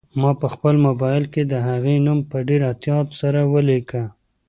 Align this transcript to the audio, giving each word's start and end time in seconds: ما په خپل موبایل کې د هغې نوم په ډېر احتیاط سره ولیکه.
ما 0.21 0.31
په 0.41 0.47
خپل 0.53 0.75
موبایل 0.87 1.23
کې 1.33 1.41
د 1.45 1.53
هغې 1.67 1.95
نوم 2.05 2.19
په 2.31 2.37
ډېر 2.47 2.61
احتیاط 2.69 3.07
سره 3.21 3.39
ولیکه. 3.53 4.03